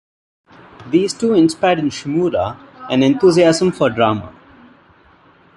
[0.89, 2.57] These two inspired in Shimura
[2.89, 4.33] an enthusiasm for drama.